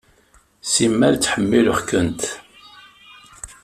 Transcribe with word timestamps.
Simmal 0.71 1.15
ttḥemmileɣ-kent. 1.17 2.23